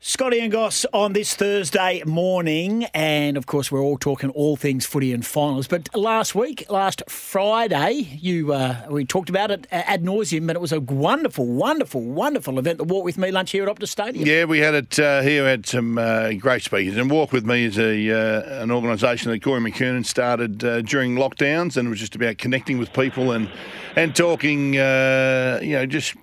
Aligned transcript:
Scotty 0.00 0.38
and 0.38 0.52
Goss 0.52 0.86
on 0.92 1.12
this 1.12 1.34
Thursday 1.34 2.04
morning, 2.06 2.84
and 2.94 3.36
of 3.36 3.46
course 3.46 3.72
we're 3.72 3.82
all 3.82 3.98
talking 3.98 4.30
all 4.30 4.54
things 4.54 4.86
footy 4.86 5.12
and 5.12 5.26
finals. 5.26 5.66
But 5.66 5.92
last 5.92 6.36
week, 6.36 6.64
last 6.70 7.02
Friday, 7.08 8.06
you 8.12 8.52
uh, 8.52 8.86
we 8.88 9.04
talked 9.04 9.28
about 9.28 9.50
it 9.50 9.66
ad 9.72 10.04
nauseum, 10.04 10.46
but 10.46 10.54
it 10.54 10.60
was 10.60 10.70
a 10.70 10.78
wonderful, 10.78 11.46
wonderful, 11.46 12.00
wonderful 12.00 12.60
event. 12.60 12.78
The 12.78 12.84
Walk 12.84 13.04
with 13.04 13.18
Me 13.18 13.32
lunch 13.32 13.50
here 13.50 13.68
at 13.68 13.76
Optus 13.76 13.88
Stadium. 13.88 14.24
Yeah, 14.24 14.44
we 14.44 14.60
had 14.60 14.74
it 14.74 15.00
uh, 15.00 15.20
here. 15.22 15.42
We 15.42 15.48
had 15.48 15.66
some 15.66 15.98
uh, 15.98 16.32
great 16.34 16.62
speakers, 16.62 16.96
and 16.96 17.10
Walk 17.10 17.32
with 17.32 17.44
Me 17.44 17.64
is 17.64 17.76
a 17.76 18.12
uh, 18.12 18.62
an 18.62 18.70
organisation 18.70 19.32
that 19.32 19.42
Corey 19.42 19.60
McKernan 19.60 20.06
started 20.06 20.62
uh, 20.62 20.80
during 20.82 21.16
lockdowns, 21.16 21.76
and 21.76 21.88
it 21.88 21.90
was 21.90 21.98
just 21.98 22.14
about 22.14 22.38
connecting 22.38 22.78
with 22.78 22.92
people 22.92 23.32
and 23.32 23.50
and 23.96 24.14
talking, 24.14 24.78
uh, 24.78 25.58
you 25.60 25.72
know, 25.72 25.86
just 25.86 26.14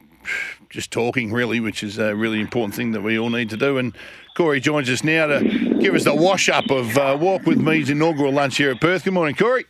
just 0.69 0.91
talking 0.91 1.31
really, 1.31 1.59
which 1.59 1.83
is 1.83 1.97
a 1.97 2.15
really 2.15 2.39
important 2.39 2.75
thing 2.75 2.91
that 2.91 3.01
we 3.01 3.17
all 3.17 3.29
need 3.29 3.49
to 3.49 3.57
do. 3.57 3.77
And 3.77 3.95
Corey 4.35 4.59
joins 4.59 4.89
us 4.89 5.03
now 5.03 5.27
to 5.27 5.41
give 5.79 5.95
us 5.95 6.03
the 6.03 6.15
wash 6.15 6.49
up 6.49 6.69
of 6.69 6.97
uh, 6.97 7.17
Walk 7.19 7.45
With 7.45 7.59
Me's 7.59 7.89
inaugural 7.89 8.31
lunch 8.31 8.57
here 8.57 8.71
at 8.71 8.81
Perth. 8.81 9.03
Good 9.03 9.13
morning, 9.13 9.35
Corey. 9.35 9.65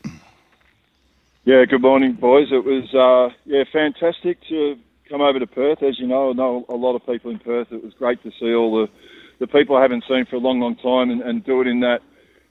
Yeah, 1.46 1.66
good 1.66 1.82
morning, 1.82 2.14
boys. 2.14 2.48
It 2.52 2.64
was 2.64 2.94
uh, 2.94 3.36
yeah 3.46 3.64
fantastic 3.72 4.40
to 4.50 4.78
come 5.08 5.22
over 5.22 5.40
to 5.40 5.48
Perth. 5.48 5.84
As 5.84 6.00
you 6.00 6.08
know, 6.08 6.32
I 6.32 6.34
know 6.34 6.66
a 6.70 6.76
lot 6.76 6.96
of 6.96 7.06
people 7.06 7.32
in 7.32 7.40
Perth. 7.40 7.72
It 7.72 7.84
was 7.84 7.94
great 7.94 8.24
to 8.24 8.32
see 8.40 8.54
all 8.54 8.82
the 8.82 8.92
the 9.40 9.48
people 9.48 9.76
I 9.76 9.82
haven't 9.82 10.06
seen 10.08 10.26
for 10.26 10.38
a 10.38 10.40
long, 10.40 10.60
long 10.60 10.76
time 10.76 11.12
and, 11.12 11.22
and 11.22 11.44
do 11.44 11.62
it 11.62 11.68
in 11.68 11.82
that 11.82 12.02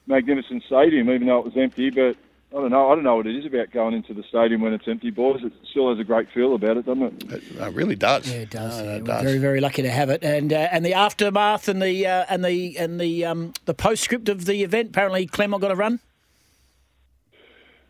magnificent 0.07 0.63
stadium, 0.63 1.09
even 1.09 1.27
though 1.27 1.39
it 1.39 1.45
was 1.45 1.57
empty. 1.57 1.89
But 1.89 2.15
I 2.51 2.57
don't 2.59 2.71
know. 2.71 2.89
I 2.89 2.95
don't 2.95 3.03
know 3.03 3.17
what 3.17 3.27
it 3.27 3.35
is 3.35 3.45
about 3.45 3.71
going 3.71 3.93
into 3.93 4.13
the 4.13 4.23
stadium 4.23 4.61
when 4.61 4.73
it's 4.73 4.87
empty, 4.87 5.09
boys. 5.11 5.43
It 5.43 5.51
still 5.69 5.89
has 5.89 5.99
a 5.99 6.05
great 6.05 6.29
feel 6.33 6.55
about 6.55 6.77
it, 6.77 6.85
doesn't 6.85 7.03
it? 7.03 7.33
It, 7.33 7.43
it 7.59 7.73
really 7.73 7.95
does. 7.95 8.31
Yeah, 8.31 8.41
it 8.41 8.49
does. 8.49 8.77
No, 8.77 8.83
yeah. 8.85 8.91
it 8.91 9.01
We're 9.01 9.07
does. 9.07 9.23
very, 9.23 9.37
very 9.39 9.59
lucky 9.61 9.81
to 9.81 9.91
have 9.91 10.09
it, 10.09 10.23
and 10.23 10.53
uh, 10.53 10.69
and 10.71 10.85
the 10.85 10.93
aftermath 10.93 11.67
and 11.67 11.81
the 11.81 12.05
uh, 12.07 12.25
and 12.29 12.45
the 12.45 12.77
and 12.77 12.99
the 12.99 13.25
um, 13.25 13.53
the 13.65 13.73
postscript 13.73 14.29
of 14.29 14.45
the 14.45 14.63
event. 14.63 14.89
Apparently, 14.89 15.25
Clement 15.25 15.61
got 15.61 15.71
a 15.71 15.75
run. 15.75 15.99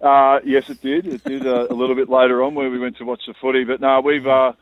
Uh, 0.02 0.40
yes, 0.44 0.70
it 0.70 0.82
did. 0.82 1.08
It 1.08 1.24
did 1.24 1.46
uh, 1.46 1.68
a 1.70 1.74
little 1.74 1.96
bit 1.96 2.10
later 2.10 2.44
on 2.44 2.56
where 2.56 2.70
we 2.70 2.80
went 2.80 2.98
to 2.98 3.06
watch 3.06 3.22
the 3.28 3.34
footy. 3.40 3.64
But 3.64 3.82
no, 3.82 4.02
we've 4.02 4.26
uh, 4.28 4.54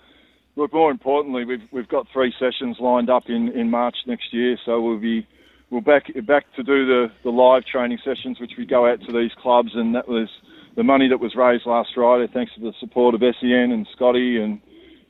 look 0.55 0.73
more 0.73 0.91
importantly, 0.91 1.45
we've 1.45 1.63
we've 1.71 1.87
got 1.87 2.07
three 2.11 2.33
sessions 2.39 2.77
lined 2.79 3.09
up 3.09 3.29
in, 3.29 3.49
in 3.49 3.69
March 3.69 3.95
next 4.05 4.33
year. 4.33 4.57
So 4.65 4.81
we'll 4.81 4.99
be 4.99 5.27
we'll 5.73 5.81
back 5.81 6.05
back 6.25 6.45
to 6.55 6.63
do 6.63 6.85
the, 6.85 7.11
the 7.23 7.31
live 7.31 7.65
training 7.65 7.97
sessions, 8.05 8.39
which 8.39 8.53
we 8.57 8.65
go 8.65 8.85
out 8.85 9.01
to 9.01 9.11
these 9.11 9.31
clubs, 9.41 9.71
and 9.73 9.95
that 9.95 10.07
was 10.07 10.29
the 10.75 10.83
money 10.83 11.09
that 11.09 11.19
was 11.19 11.35
raised 11.35 11.65
last 11.65 11.89
Friday, 11.93 12.31
thanks 12.31 12.53
to 12.55 12.61
the 12.61 12.73
support 12.79 13.15
of 13.15 13.21
SEN 13.21 13.71
and 13.71 13.87
Scotty 13.95 14.41
and. 14.41 14.61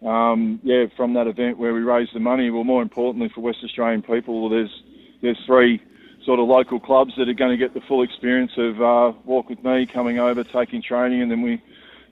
Um, 0.06 0.60
yeah, 0.64 0.88
from 0.98 1.14
that 1.14 1.28
event 1.28 1.58
where 1.58 1.74
we 1.74 1.80
raised 1.80 2.14
the 2.14 2.20
money. 2.20 2.50
Well, 2.50 2.66
more 2.66 2.82
importantly 2.82 3.32
for 3.34 3.40
West 3.40 3.60
Australian 3.64 4.02
people, 4.02 4.50
there's 4.50 4.84
there's 5.22 5.40
three 5.46 5.82
sort 6.26 6.42
of 6.42 6.48
local 6.48 6.78
clubs 6.78 7.14
that 7.18 7.30
are 7.30 7.34
going 7.34 7.52
to 7.52 7.58
get 7.58 7.74
the 7.74 7.80
full 7.88 8.04
experience 8.04 8.52
of 8.58 8.82
uh, 8.82 9.18
Walk 9.24 9.48
with 9.50 9.64
Me, 9.64 9.86
coming 9.86 10.20
over, 10.20 10.44
taking 10.44 10.82
training, 10.82 11.22
and 11.22 11.32
then 11.32 11.42
we 11.42 11.62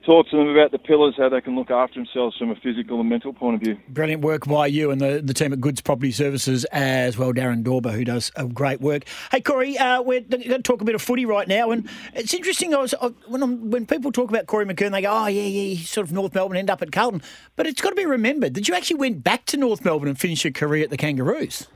talk 0.04 0.28
to 0.30 0.36
them 0.36 0.48
about 0.48 0.72
the 0.72 0.78
pillars, 0.78 1.14
how 1.16 1.28
they 1.28 1.40
can 1.40 1.54
look 1.54 1.70
after 1.70 1.94
themselves 1.98 2.36
from 2.36 2.50
a 2.50 2.56
physical 2.56 3.00
and 3.00 3.08
mental 3.08 3.32
point 3.32 3.56
of 3.56 3.60
view. 3.60 3.76
Brilliant 3.88 4.22
work 4.22 4.46
by 4.46 4.66
you 4.66 4.90
and 4.90 5.00
the, 5.00 5.20
the 5.22 5.34
team 5.34 5.52
at 5.52 5.60
Goods 5.60 5.80
Property 5.80 6.10
Services 6.10 6.64
as 6.66 7.16
well, 7.16 7.32
Darren 7.32 7.62
Dorber, 7.62 7.92
who 7.92 8.04
does 8.04 8.30
a 8.36 8.46
great 8.46 8.80
work. 8.80 9.04
Hey, 9.30 9.40
Corey, 9.40 9.78
uh, 9.78 10.02
we're 10.02 10.20
going 10.20 10.42
to 10.42 10.62
talk 10.62 10.80
a 10.80 10.84
bit 10.84 10.94
of 10.94 11.02
footy 11.02 11.24
right 11.24 11.48
now, 11.48 11.70
and 11.70 11.88
it's 12.14 12.34
interesting. 12.34 12.74
I 12.74 12.78
was 12.78 12.94
I, 13.00 13.08
when 13.28 13.42
I'm, 13.42 13.70
when 13.70 13.86
people 13.86 14.12
talk 14.12 14.30
about 14.30 14.46
Corey 14.46 14.66
McKern, 14.66 14.92
they 14.92 15.02
go, 15.02 15.10
"Oh, 15.10 15.26
yeah, 15.26 15.42
yeah, 15.42 15.74
he's 15.74 15.88
sort 15.88 16.06
of 16.06 16.12
North 16.12 16.34
Melbourne, 16.34 16.56
end 16.56 16.70
up 16.70 16.82
at 16.82 16.92
Carlton." 16.92 17.22
But 17.56 17.66
it's 17.66 17.80
got 17.80 17.90
to 17.90 17.96
be 17.96 18.06
remembered 18.06 18.54
that 18.54 18.68
you 18.68 18.74
actually 18.74 18.96
went 18.96 19.22
back 19.22 19.46
to 19.46 19.56
North 19.56 19.84
Melbourne 19.84 20.08
and 20.08 20.18
finished 20.18 20.44
your 20.44 20.52
career 20.52 20.84
at 20.84 20.90
the 20.90 20.96
Kangaroos. 20.96 21.68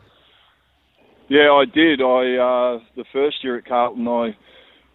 Yeah, 1.29 1.53
I 1.53 1.65
did. 1.65 2.01
I 2.01 2.37
uh, 2.37 2.81
the 2.95 3.05
first 3.13 3.43
year 3.43 3.59
at 3.59 3.67
Carlton, 3.67 4.07
I 4.07 4.37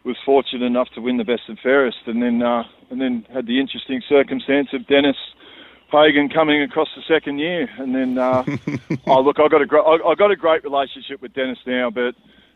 was 0.04 0.16
fortunate 0.26 0.66
enough 0.66 0.88
to 0.96 1.02
win 1.02 1.18
the 1.18 1.24
best 1.24 1.44
and 1.48 1.60
fairest, 1.60 1.98
and 2.06 2.22
then 2.22 2.42
uh, 2.42 2.64
and 2.92 3.02
then 3.02 3.26
had 3.34 3.48
the 3.48 3.60
interesting 3.60 4.02
circumstance 4.08 4.70
of 4.74 4.86
Denis 4.88 5.16
Pagan 5.92 6.30
coming 6.30 6.62
across 6.62 6.88
the 6.96 7.02
second 7.08 7.40
year, 7.40 7.70
and 7.78 7.94
then 7.96 8.18
uh, 8.18 8.44
oh 9.08 9.22
look, 9.22 9.40
I 9.40 9.48
got 9.48 9.62
a 9.62 10.06
I 10.06 10.16
got 10.16 10.32
a 10.32 10.36
great 10.36 10.64
relationship 10.64 11.22
with 11.22 11.34
Denis 11.34 11.58
now, 11.66 11.90
but 11.90 12.16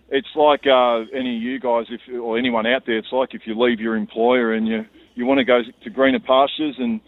it's 0.10 0.36
like 0.36 0.68
uh, 0.68 1.00
any 1.14 1.38
of 1.38 1.42
you 1.42 1.60
guys, 1.60 1.88
if 1.90 2.02
or 2.22 2.38
anyone 2.38 2.66
out 2.66 2.86
there, 2.86 2.98
it's 2.98 3.12
like 3.12 3.34
if 3.34 3.48
you 3.48 3.60
leave 3.60 3.80
your 3.80 3.96
employer 3.96 4.54
and 4.54 4.68
you 4.68 4.86
you 5.16 5.26
want 5.26 5.40
to 5.40 5.44
go 5.46 5.62
to 5.84 5.90
greener 5.90 6.20
pastures, 6.20 6.76
and 6.78 7.02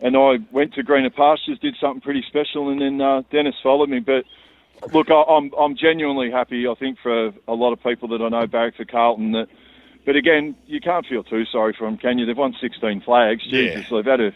and 0.00 0.16
I 0.16 0.38
went 0.50 0.74
to 0.74 0.82
greener 0.82 1.10
pastures, 1.10 1.58
did 1.60 1.76
something 1.80 2.00
pretty 2.00 2.24
special, 2.26 2.70
and 2.70 2.80
then 2.80 3.00
uh, 3.00 3.22
Dennis 3.30 3.54
followed 3.62 3.88
me, 3.90 4.00
but. 4.00 4.24
Look, 4.94 5.10
I- 5.10 5.24
I'm 5.28 5.52
I'm 5.58 5.76
genuinely 5.76 6.30
happy. 6.30 6.66
I 6.66 6.72
think 6.74 6.96
for 7.02 7.32
a 7.46 7.52
lot 7.52 7.74
of 7.74 7.82
people 7.82 8.08
that 8.08 8.22
I 8.22 8.30
know 8.30 8.46
back 8.46 8.76
for 8.76 8.86
Carlton 8.86 9.32
that, 9.32 9.48
but 10.06 10.16
again, 10.16 10.54
you 10.66 10.80
can't 10.80 11.06
feel 11.06 11.22
too 11.22 11.44
sorry 11.50 11.74
for 11.78 11.84
them, 11.84 11.98
can 11.98 12.18
you? 12.18 12.26
They've 12.26 12.36
won 12.36 12.54
16 12.60 13.02
flags. 13.02 13.42
Jesus, 13.44 13.86
they've 13.90 14.04
had 14.04 14.20
a 14.20 14.32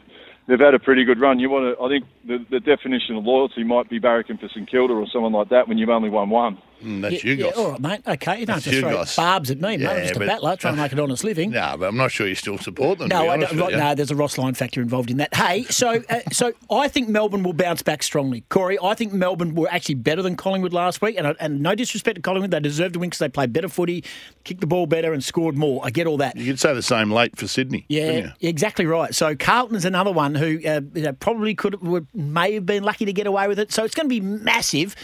they've 0.46 0.60
had 0.60 0.74
a 0.74 0.78
pretty 0.78 1.04
good 1.04 1.20
run. 1.20 1.38
You 1.38 1.50
want 1.50 1.76
to? 1.76 1.82
I 1.82 1.88
think 1.88 2.04
the 2.26 2.44
the 2.50 2.60
definition 2.60 3.16
of 3.16 3.24
loyalty 3.24 3.64
might 3.64 3.88
be 3.88 4.00
barracking 4.00 4.38
for 4.38 4.48
St 4.48 4.68
Kilda 4.70 4.94
or 4.94 5.06
someone 5.12 5.32
like 5.32 5.48
that 5.50 5.68
when 5.68 5.78
you've 5.78 5.88
only 5.88 6.10
won 6.10 6.30
one. 6.30 6.58
Mm, 6.82 7.02
that's 7.02 7.24
yeah, 7.24 7.30
you 7.30 7.36
yeah, 7.36 7.44
guys. 7.46 7.56
all 7.56 7.70
right, 7.72 7.80
mate. 7.80 8.00
Okay, 8.06 8.40
you 8.40 8.46
don't 8.46 8.54
That's 8.56 8.64
just 8.64 8.74
you 8.76 8.80
throw 8.82 8.94
guys. 8.96 9.16
barbs 9.16 9.50
at 9.50 9.58
me, 9.60 9.76
mate. 9.76 9.80
Yeah, 9.80 9.90
I'm 9.90 10.02
just 10.02 10.16
a 10.16 10.18
but- 10.18 10.26
battler 10.28 10.56
trying 10.56 10.76
to 10.76 10.82
make 10.82 10.92
an 10.92 11.00
honest 11.00 11.24
living. 11.24 11.50
No, 11.50 11.76
but 11.78 11.86
I'm 11.88 11.96
not 11.96 12.10
sure 12.10 12.26
you 12.26 12.34
still 12.34 12.58
support 12.58 12.98
them. 12.98 13.08
to 13.10 13.14
No, 13.14 13.28
I 13.30 13.36
don't, 13.36 13.52
you. 13.52 13.76
no, 13.76 13.94
there's 13.94 14.10
a 14.10 14.16
Ross 14.16 14.36
line 14.38 14.54
factor 14.54 14.82
involved 14.82 15.10
in 15.10 15.16
that. 15.18 15.34
Hey, 15.34 15.64
so 15.64 16.02
uh, 16.10 16.20
so 16.32 16.52
I 16.70 16.88
think 16.88 17.08
Melbourne 17.08 17.42
will 17.42 17.52
bounce 17.52 17.82
back 17.82 18.02
strongly. 18.02 18.42
Corey, 18.48 18.78
I 18.82 18.94
think 18.94 19.12
Melbourne 19.12 19.54
were 19.54 19.68
actually 19.70 19.94
better 19.96 20.22
than 20.22 20.36
Collingwood 20.36 20.72
last 20.72 21.00
week, 21.00 21.16
and, 21.18 21.34
and 21.40 21.60
no 21.60 21.74
disrespect 21.74 22.16
to 22.16 22.22
Collingwood, 22.22 22.50
they 22.50 22.60
deserved 22.60 22.94
to 22.94 23.00
win 23.00 23.08
because 23.10 23.20
they 23.20 23.28
played 23.28 23.52
better 23.52 23.68
footy, 23.68 24.04
kicked 24.44 24.60
the 24.60 24.66
ball 24.66 24.86
better, 24.86 25.12
and 25.12 25.22
scored 25.24 25.56
more. 25.56 25.80
I 25.84 25.90
get 25.90 26.06
all 26.06 26.18
that. 26.18 26.36
You 26.36 26.46
could 26.46 26.60
say 26.60 26.74
the 26.74 26.82
same 26.82 27.10
late 27.10 27.36
for 27.38 27.46
Sydney. 27.46 27.86
Yeah, 27.88 28.32
exactly 28.40 28.84
right. 28.86 29.14
So 29.14 29.34
Carlton 29.34 29.76
is 29.76 29.84
another 29.84 30.12
one 30.12 30.34
who 30.34 30.60
uh, 30.66 30.80
you 30.94 31.02
know, 31.02 31.12
probably 31.12 31.54
could 31.54 31.80
would, 31.82 32.06
may 32.14 32.52
have 32.54 32.66
been 32.66 32.82
lucky 32.84 33.04
to 33.06 33.12
get 33.12 33.26
away 33.26 33.48
with 33.48 33.58
it. 33.58 33.72
So 33.72 33.84
it's 33.84 33.94
going 33.94 34.06
to 34.06 34.08
be 34.08 34.20
massive. 34.20 34.94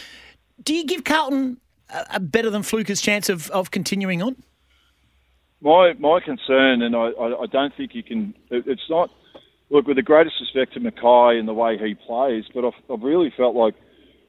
Do 0.63 0.73
you 0.73 0.85
give 0.85 1.03
Carlton 1.03 1.57
a, 1.89 2.05
a 2.15 2.19
better 2.19 2.49
than 2.49 2.61
Fluker's 2.61 3.01
chance 3.01 3.29
of, 3.29 3.49
of 3.51 3.71
continuing 3.71 4.21
on? 4.21 4.35
My 5.61 5.93
my 5.99 6.19
concern, 6.19 6.81
and 6.81 6.95
I, 6.95 7.09
I, 7.09 7.43
I 7.43 7.45
don't 7.45 7.75
think 7.75 7.93
you 7.93 8.03
can. 8.03 8.33
It, 8.49 8.63
it's 8.67 8.89
not. 8.89 9.11
Look, 9.69 9.87
with 9.87 9.95
the 9.95 10.03
greatest 10.03 10.35
respect 10.41 10.73
to 10.73 10.81
McKay 10.81 11.39
and 11.39 11.47
the 11.47 11.53
way 11.53 11.77
he 11.77 11.95
plays, 11.95 12.43
but 12.53 12.65
I've, 12.65 12.73
I've 12.91 13.03
really 13.03 13.31
felt 13.37 13.55
like 13.55 13.73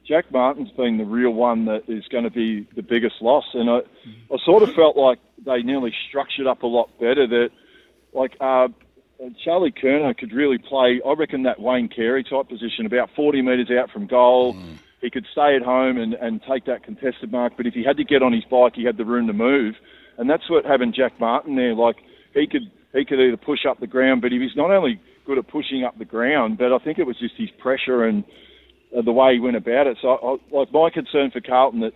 Jack 0.06 0.30
Martin's 0.30 0.70
been 0.70 0.98
the 0.98 1.04
real 1.04 1.32
one 1.32 1.64
that 1.64 1.88
is 1.88 2.06
going 2.08 2.22
to 2.24 2.30
be 2.30 2.68
the 2.76 2.82
biggest 2.82 3.16
loss, 3.20 3.46
and 3.54 3.68
I, 3.68 3.78
I 4.32 4.36
sort 4.44 4.62
of 4.62 4.72
felt 4.74 4.96
like 4.96 5.18
they 5.44 5.62
nearly 5.62 5.92
structured 6.08 6.46
up 6.46 6.62
a 6.62 6.66
lot 6.66 6.90
better. 7.00 7.26
That 7.26 7.50
like 8.12 8.36
uh, 8.40 8.68
Charlie 9.44 9.72
Curnow 9.72 10.16
could 10.16 10.32
really 10.32 10.58
play. 10.58 11.00
I 11.04 11.12
reckon 11.14 11.44
that 11.44 11.60
Wayne 11.60 11.88
Carey 11.88 12.24
type 12.24 12.48
position, 12.48 12.86
about 12.86 13.10
40 13.16 13.42
metres 13.42 13.70
out 13.70 13.90
from 13.90 14.06
goal. 14.06 14.54
He 15.02 15.10
could 15.10 15.26
stay 15.32 15.56
at 15.56 15.62
home 15.62 15.98
and, 15.98 16.14
and 16.14 16.40
take 16.48 16.64
that 16.66 16.84
contested 16.84 17.30
mark, 17.30 17.54
but 17.56 17.66
if 17.66 17.74
he 17.74 17.84
had 17.84 17.96
to 17.98 18.04
get 18.04 18.22
on 18.22 18.32
his 18.32 18.44
bike, 18.48 18.74
he 18.76 18.84
had 18.84 18.96
the 18.96 19.04
room 19.04 19.26
to 19.26 19.32
move, 19.32 19.74
and 20.16 20.30
that's 20.30 20.48
what 20.48 20.64
having 20.64 20.94
Jack 20.96 21.18
Martin 21.20 21.56
there. 21.56 21.74
Like 21.74 21.96
he 22.32 22.46
could 22.46 22.70
he 22.94 23.04
could 23.04 23.20
either 23.20 23.36
push 23.36 23.66
up 23.68 23.80
the 23.80 23.86
ground, 23.86 24.22
but 24.22 24.32
he 24.32 24.38
was 24.38 24.52
not 24.56 24.70
only 24.70 25.00
good 25.26 25.38
at 25.38 25.48
pushing 25.48 25.84
up 25.84 25.98
the 25.98 26.04
ground, 26.04 26.58
but 26.58 26.72
I 26.72 26.78
think 26.78 26.98
it 26.98 27.06
was 27.06 27.18
just 27.18 27.34
his 27.36 27.50
pressure 27.58 28.04
and 28.04 28.24
uh, 28.96 29.02
the 29.02 29.12
way 29.12 29.34
he 29.34 29.40
went 29.40 29.56
about 29.56 29.86
it. 29.86 29.98
So, 30.00 30.08
I, 30.08 30.56
like 30.56 30.72
my 30.72 30.90
concern 30.90 31.30
for 31.32 31.40
Carlton 31.40 31.80
that 31.80 31.92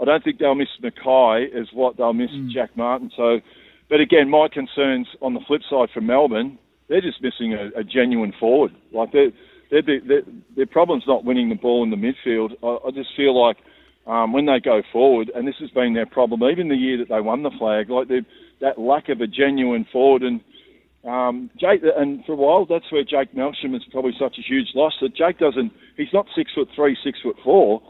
I 0.00 0.04
don't 0.04 0.22
think 0.22 0.38
they'll 0.38 0.54
miss 0.54 0.68
McKay 0.82 1.46
as 1.54 1.68
what 1.72 1.96
they'll 1.96 2.12
miss 2.12 2.30
Jack 2.52 2.76
Martin. 2.76 3.10
So, 3.16 3.40
but 3.88 4.00
again, 4.00 4.30
my 4.30 4.48
concerns 4.52 5.08
on 5.20 5.34
the 5.34 5.40
flip 5.46 5.62
side 5.68 5.88
for 5.92 6.00
Melbourne, 6.00 6.58
they're 6.88 7.00
just 7.00 7.22
missing 7.22 7.54
a, 7.54 7.80
a 7.80 7.84
genuine 7.84 8.32
forward. 8.38 8.72
Like 8.92 9.12
they're, 9.12 9.30
they're, 9.70 9.82
they're, 9.82 10.22
their 10.56 10.66
problem's 10.66 11.04
not 11.06 11.24
winning 11.24 11.48
the 11.48 11.54
ball 11.54 11.82
in 11.82 11.90
the 11.90 11.96
midfield. 11.96 12.52
I, 12.62 12.88
I 12.88 12.90
just 12.90 13.10
feel 13.16 13.40
like 13.40 13.56
um, 14.06 14.32
when 14.32 14.46
they 14.46 14.60
go 14.60 14.82
forward, 14.92 15.30
and 15.34 15.46
this 15.46 15.56
has 15.60 15.70
been 15.70 15.94
their 15.94 16.06
problem, 16.06 16.42
even 16.44 16.68
the 16.68 16.76
year 16.76 16.98
that 16.98 17.08
they 17.08 17.20
won 17.20 17.42
the 17.42 17.50
flag, 17.58 17.90
like 17.90 18.08
that 18.60 18.78
lack 18.78 19.08
of 19.08 19.20
a 19.20 19.26
genuine 19.26 19.86
forward 19.92 20.22
and. 20.22 20.40
Um, 21.04 21.50
Jake, 21.56 21.82
and 21.96 22.24
for 22.24 22.32
a 22.32 22.36
while, 22.36 22.66
that's 22.66 22.90
where 22.90 23.04
Jake 23.04 23.32
Melksham 23.32 23.76
is 23.76 23.82
probably 23.92 24.10
such 24.18 24.38
a 24.38 24.42
huge 24.42 24.66
loss. 24.74 24.92
That 25.00 25.14
Jake 25.14 25.38
doesn't, 25.38 25.70
he's 25.96 26.12
not 26.12 26.26
six 26.34 26.50
foot 26.52 26.68
three, 26.74 26.96
six 27.04 27.20
foot 27.22 27.36
four, 27.44 27.80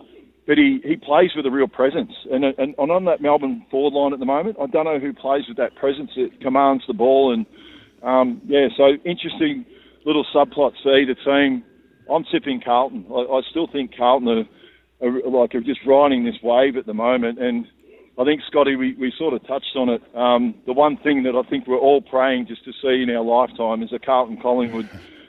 but 0.47 0.59
he, 0.59 0.81
he 0.85 0.97
plays 0.97 1.31
with 1.35 1.47
a 1.47 1.51
real 1.51 1.67
presence. 1.67 2.13
And, 2.31 2.45
and, 2.45 2.75
and 2.79 2.91
on 2.91 3.07
that 3.07 3.23
Melbourne 3.23 3.65
forward 3.71 3.95
line 3.95 4.13
at 4.13 4.19
the 4.19 4.27
moment, 4.27 4.59
I 4.61 4.67
don't 4.67 4.85
know 4.85 4.99
who 4.99 5.15
plays 5.15 5.45
with 5.49 5.57
that 5.57 5.77
presence 5.77 6.11
that 6.17 6.43
commands 6.43 6.85
the 6.87 6.93
ball. 6.93 7.33
And 7.33 7.47
um, 8.03 8.43
yeah, 8.45 8.69
so 8.77 8.85
interesting 9.07 9.65
little 10.07 10.25
subplot. 10.35 10.73
See 10.83 11.05
the 11.05 11.17
team. 11.25 11.65
I'm 12.11 12.25
tipping 12.33 12.63
Carlton. 12.65 13.05
I, 13.11 13.21
I 13.21 13.41
still 13.51 13.67
think 13.67 13.95
Carlton 13.95 14.47
are, 15.03 15.07
are 15.07 15.31
like 15.31 15.55
are 15.55 15.61
just 15.61 15.81
riding 15.87 16.25
this 16.25 16.37
wave 16.43 16.77
at 16.77 16.87
the 16.87 16.95
moment. 16.95 17.39
And 17.39 17.67
I 18.19 18.25
think 18.25 18.41
Scotty, 18.47 18.77
we, 18.77 18.95
we 18.95 19.13
sort 19.19 19.35
of 19.35 19.47
touched 19.47 19.77
on 19.77 19.91
it. 19.91 20.03
Um, 20.17 20.55
the 20.65 20.73
one 20.73 20.97
thing 20.97 21.25
that 21.25 21.35
I 21.35 21.43
think 21.51 21.67
we're 21.67 21.79
all 21.79 22.01
praying 22.01 22.47
just 22.47 22.65
to 22.65 22.73
see 22.81 23.03
in 23.03 23.11
our 23.11 23.23
lifetime 23.23 23.83
is 23.83 23.93
a 23.93 23.99
Carlton 23.99 24.39
Collingwood 24.41 24.89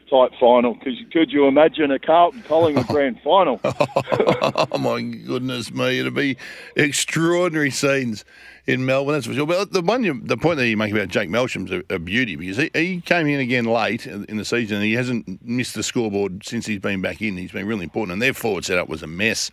type 0.09 0.31
final. 0.39 0.73
Because 0.73 0.95
could 1.11 1.31
you 1.31 1.47
imagine 1.47 1.91
a 1.91 1.99
Carlton 1.99 2.43
Collingwood 2.43 2.87
grand 2.87 3.19
final? 3.21 3.59
oh 3.63 4.77
my 4.77 5.01
goodness 5.01 5.71
me! 5.71 5.99
It'd 5.99 6.13
be 6.13 6.37
extraordinary 6.75 7.71
scenes 7.71 8.25
in 8.65 8.85
Melbourne. 8.85 9.13
That's 9.13 9.25
for 9.25 9.33
sure. 9.33 9.47
But 9.47 9.71
the 9.71 9.81
one, 9.81 10.03
you, 10.03 10.19
the 10.21 10.37
point 10.37 10.57
that 10.57 10.67
you 10.67 10.77
make 10.77 10.91
about 10.91 11.07
Jake 11.07 11.29
Melksham's 11.29 11.71
a, 11.71 11.83
a 11.93 11.99
beauty 11.99 12.35
because 12.35 12.57
he, 12.57 12.69
he, 12.73 13.01
came 13.01 13.27
in 13.27 13.39
again 13.39 13.65
late 13.65 14.05
in 14.05 14.37
the 14.37 14.45
season. 14.45 14.77
and 14.77 14.85
He 14.85 14.93
hasn't 14.93 15.43
missed 15.43 15.75
the 15.75 15.83
scoreboard 15.83 16.45
since 16.45 16.65
he's 16.65 16.79
been 16.79 17.01
back 17.01 17.21
in. 17.21 17.37
He's 17.37 17.51
been 17.51 17.67
really 17.67 17.83
important, 17.83 18.13
and 18.13 18.21
their 18.21 18.33
forward 18.33 18.65
setup 18.65 18.89
was 18.89 19.01
a 19.01 19.07
mess 19.07 19.51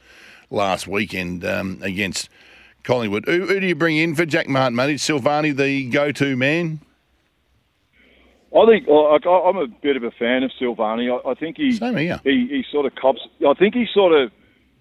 last 0.51 0.87
weekend 0.87 1.45
um, 1.45 1.79
against 1.83 2.29
Collingwood. 2.83 3.25
Who, 3.27 3.47
who, 3.47 3.61
do 3.61 3.67
you 3.67 3.75
bring 3.75 3.97
in 3.97 4.15
for 4.15 4.27
Jack 4.27 4.49
Martin, 4.49 4.77
mate? 4.77 4.95
Is 4.95 5.03
Silvagni 5.03 5.57
the 5.57 5.89
go-to 5.89 6.37
man? 6.37 6.81
I 8.55 8.67
think 8.67 8.87
well, 8.87 9.19
I'm 9.27 9.57
a 9.57 9.67
bit 9.67 9.97
of 9.97 10.05
a 10.05 10.13
fan 10.13 10.45
of 10.45 10.53
Silvagni. 10.61 11.11
I, 11.11 11.31
I 11.31 11.35
think 11.35 11.57
he, 11.57 11.77
he 12.23 12.47
he 12.49 12.65
sort 12.71 12.87
of 12.87 12.95
cops. 12.95 13.21
I 13.47 13.55
think 13.55 13.75
he 13.75 13.87
sort 13.93 14.13
of 14.13 14.31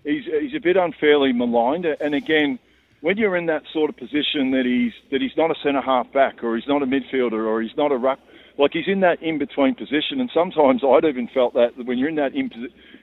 he's 0.03 0.25
he's 0.25 0.55
a 0.55 0.59
bit 0.59 0.77
unfairly 0.77 1.33
maligned. 1.33 1.85
And 1.85 2.13
again, 2.13 2.59
when 3.01 3.17
you're 3.17 3.35
in 3.35 3.47
that 3.47 3.63
sort 3.73 3.89
of 3.89 3.97
position 3.97 4.51
that 4.51 4.63
he's 4.65 4.93
that 5.11 5.21
he's 5.21 5.35
not 5.35 5.49
a 5.49 5.55
centre 5.63 5.81
half 5.81 6.11
back 6.13 6.43
or 6.43 6.55
he's 6.55 6.67
not 6.67 6.83
a 6.83 6.85
midfielder 6.85 7.45
or 7.47 7.61
he's 7.61 7.75
not 7.75 7.91
a 7.91 7.97
ruck, 7.97 8.19
like 8.59 8.71
he's 8.73 8.87
in 8.87 8.99
that 8.99 9.21
in 9.23 9.39
between 9.39 9.73
position. 9.73 10.21
And 10.21 10.29
sometimes 10.31 10.83
I'd 10.83 11.05
even 11.05 11.27
felt 11.27 11.55
that 11.55 11.71
when 11.83 11.97
you're 11.97 12.09
in 12.09 12.15
that 12.15 12.35
in 12.35 12.51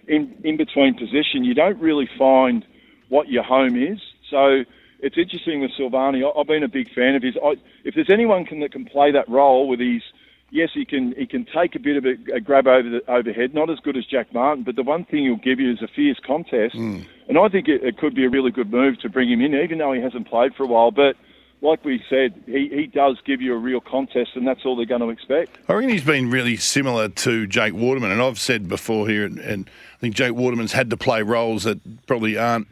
in, 0.06 0.36
in 0.44 0.56
between 0.56 0.94
position, 0.94 1.42
you 1.42 1.54
don't 1.54 1.80
really 1.80 2.08
find 2.16 2.64
what 3.08 3.28
your 3.28 3.42
home 3.42 3.76
is. 3.76 3.98
So 4.30 4.64
it's 5.00 5.18
interesting 5.18 5.60
with 5.60 5.72
Silvagni. 5.78 6.22
I've 6.38 6.46
been 6.46 6.62
a 6.62 6.68
big 6.68 6.92
fan 6.94 7.16
of 7.16 7.22
his. 7.22 7.34
I, 7.42 7.54
if 7.84 7.94
there's 7.94 8.10
anyone 8.10 8.44
can, 8.44 8.60
that 8.60 8.72
can 8.72 8.84
play 8.84 9.10
that 9.10 9.28
role 9.28 9.66
with 9.66 9.80
his 9.80 10.02
yes, 10.50 10.70
he 10.74 10.84
can 10.84 11.14
he 11.16 11.26
can 11.26 11.46
take 11.46 11.74
a 11.74 11.78
bit 11.78 11.96
of 11.96 12.04
a, 12.04 12.36
a, 12.36 12.40
grab 12.40 12.66
over 12.66 12.88
the 12.88 13.10
overhead, 13.10 13.54
not 13.54 13.70
as 13.70 13.78
good 13.80 13.96
as 13.96 14.04
Jack 14.06 14.32
Martin, 14.32 14.64
but 14.64 14.76
the 14.76 14.82
one 14.82 15.04
thing 15.04 15.24
he'll 15.24 15.36
give 15.36 15.60
you 15.60 15.72
is 15.72 15.82
a 15.82 15.88
fierce 15.88 16.18
contest, 16.24 16.74
mm. 16.74 17.06
and 17.28 17.38
I 17.38 17.48
think 17.48 17.68
it, 17.68 17.82
it, 17.82 17.98
could 17.98 18.14
be 18.14 18.24
a 18.24 18.30
really 18.30 18.50
good 18.50 18.70
move 18.70 19.00
to 19.00 19.08
bring 19.08 19.30
him 19.30 19.40
in, 19.40 19.54
even 19.54 19.78
though 19.78 19.92
he 19.92 20.00
hasn't 20.00 20.28
played 20.28 20.54
for 20.54 20.64
a 20.64 20.66
while. 20.66 20.90
But 20.90 21.16
like 21.62 21.84
we 21.84 22.02
said, 22.08 22.42
he, 22.46 22.68
he 22.72 22.86
does 22.86 23.18
give 23.24 23.40
you 23.40 23.54
a 23.54 23.58
real 23.58 23.80
contest, 23.80 24.30
and 24.34 24.46
that's 24.46 24.64
all 24.64 24.76
they're 24.76 24.86
going 24.86 25.02
to 25.02 25.10
expect. 25.10 25.58
I 25.68 25.74
reckon 25.74 25.90
he's 25.90 26.04
been 26.04 26.30
really 26.30 26.56
similar 26.56 27.08
to 27.08 27.46
Jake 27.46 27.74
Waterman, 27.74 28.10
and 28.10 28.22
I've 28.22 28.38
said 28.38 28.68
before 28.68 29.08
here, 29.08 29.24
and, 29.24 29.38
and 29.38 29.70
I 29.94 29.98
think 29.98 30.14
Jake 30.14 30.34
Waterman's 30.34 30.72
had 30.72 30.90
to 30.90 30.96
play 30.96 31.22
roles 31.22 31.64
that 31.64 32.06
probably 32.06 32.38
aren't 32.38 32.68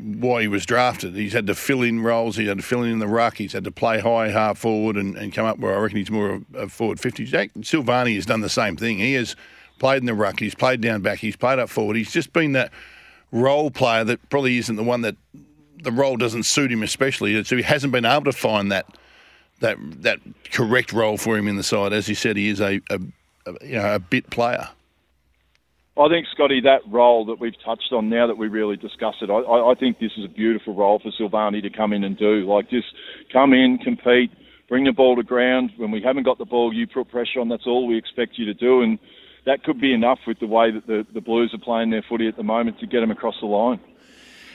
why 0.00 0.42
he 0.42 0.48
was 0.48 0.66
drafted. 0.66 1.14
He's 1.14 1.32
had 1.32 1.46
to 1.46 1.54
fill 1.54 1.82
in 1.82 2.00
roles. 2.00 2.36
He's 2.36 2.48
had 2.48 2.58
to 2.58 2.64
fill 2.64 2.82
in 2.82 2.98
the 2.98 3.08
ruck. 3.08 3.36
He's 3.36 3.52
had 3.52 3.64
to 3.64 3.70
play 3.70 4.00
high, 4.00 4.28
half 4.28 4.58
forward, 4.58 4.96
and, 4.96 5.16
and 5.16 5.32
come 5.32 5.46
up 5.46 5.58
where 5.58 5.74
I 5.74 5.78
reckon 5.78 5.98
he's 5.98 6.10
more 6.10 6.30
of 6.30 6.44
a 6.54 6.68
forward 6.68 7.00
50. 7.00 7.24
Jack 7.24 7.50
Silvagni 7.60 8.14
has 8.14 8.26
done 8.26 8.40
the 8.40 8.48
same 8.48 8.76
thing. 8.76 8.98
He 8.98 9.14
has 9.14 9.36
played 9.78 9.98
in 9.98 10.06
the 10.06 10.14
ruck. 10.14 10.40
He's 10.40 10.54
played 10.54 10.80
down 10.80 11.02
back. 11.02 11.18
He's 11.18 11.36
played 11.36 11.58
up 11.58 11.68
forward. 11.68 11.96
He's 11.96 12.12
just 12.12 12.32
been 12.32 12.52
that 12.52 12.72
role 13.32 13.70
player 13.70 14.04
that 14.04 14.28
probably 14.30 14.58
isn't 14.58 14.76
the 14.76 14.84
one 14.84 15.02
that 15.02 15.16
the 15.82 15.92
role 15.92 16.16
doesn't 16.16 16.44
suit 16.44 16.72
him 16.72 16.82
especially. 16.82 17.42
So 17.44 17.56
he 17.56 17.62
hasn't 17.62 17.92
been 17.92 18.04
able 18.04 18.24
to 18.24 18.32
find 18.32 18.72
that 18.72 18.86
that 19.60 19.76
that 20.02 20.20
correct 20.50 20.92
role 20.92 21.16
for 21.16 21.36
him 21.36 21.48
in 21.48 21.56
the 21.56 21.62
side. 21.62 21.92
As 21.92 22.08
you 22.08 22.14
said, 22.14 22.36
he 22.36 22.48
is 22.48 22.60
a, 22.60 22.80
a, 22.90 23.00
a 23.46 23.66
you 23.66 23.74
know 23.74 23.94
a 23.94 23.98
bit 23.98 24.30
player. 24.30 24.68
I 25.96 26.08
think, 26.08 26.26
Scotty, 26.34 26.60
that 26.62 26.80
role 26.90 27.24
that 27.26 27.38
we've 27.38 27.54
touched 27.64 27.92
on 27.92 28.10
now 28.10 28.26
that 28.26 28.36
we 28.36 28.48
really 28.48 28.76
discussed 28.76 29.18
it, 29.22 29.30
I, 29.30 29.38
I 29.38 29.74
think 29.78 30.00
this 30.00 30.10
is 30.18 30.24
a 30.24 30.28
beautiful 30.28 30.74
role 30.74 31.00
for 31.00 31.12
Silvagni 31.12 31.62
to 31.62 31.70
come 31.70 31.92
in 31.92 32.02
and 32.02 32.18
do. 32.18 32.50
Like, 32.50 32.68
just 32.68 32.88
come 33.32 33.52
in, 33.52 33.78
compete, 33.78 34.32
bring 34.68 34.84
the 34.84 34.92
ball 34.92 35.14
to 35.14 35.22
ground. 35.22 35.70
When 35.76 35.92
we 35.92 36.02
haven't 36.02 36.24
got 36.24 36.38
the 36.38 36.46
ball, 36.46 36.72
you 36.74 36.88
put 36.88 37.10
pressure 37.10 37.38
on. 37.38 37.48
That's 37.48 37.66
all 37.66 37.86
we 37.86 37.96
expect 37.96 38.38
you 38.38 38.44
to 38.46 38.54
do. 38.54 38.82
And 38.82 38.98
that 39.46 39.62
could 39.62 39.80
be 39.80 39.94
enough 39.94 40.18
with 40.26 40.40
the 40.40 40.48
way 40.48 40.72
that 40.72 40.86
the, 40.88 41.06
the 41.14 41.20
Blues 41.20 41.54
are 41.54 41.64
playing 41.64 41.90
their 41.90 42.04
footy 42.08 42.26
at 42.26 42.36
the 42.36 42.42
moment 42.42 42.80
to 42.80 42.88
get 42.88 42.98
them 43.00 43.12
across 43.12 43.36
the 43.40 43.46
line. 43.46 43.78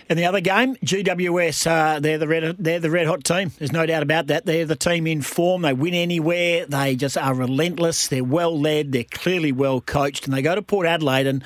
And 0.10 0.18
the 0.18 0.26
other 0.26 0.42
game, 0.42 0.76
GWS, 0.78 1.68
uh, 1.68 2.00
they're 2.00 2.18
the 2.18 2.28
red, 2.28 2.56
they're 2.58 2.80
the 2.80 2.90
red 2.90 3.06
hot 3.06 3.24
team. 3.24 3.52
There's 3.60 3.72
no 3.72 3.86
doubt 3.86 4.02
about 4.02 4.26
that. 4.28 4.44
They're 4.44 4.66
the 4.66 4.76
team 4.76 5.06
in 5.06 5.22
form. 5.22 5.62
They 5.62 5.74
win 5.74 5.94
anywhere. 5.94 6.66
They 6.66 6.96
just 6.96 7.16
are 7.16 7.36
relentless. 7.36 8.08
They're 8.08 8.24
well 8.24 8.60
led. 8.60 8.92
They're 8.92 9.04
clearly 9.04 9.52
well 9.52 9.82
coached, 9.82 10.26
and 10.26 10.34
they 10.34 10.42
go 10.42 10.56
to 10.56 10.64
Port 10.64 10.88
Adelaide. 10.88 11.28
And 11.28 11.44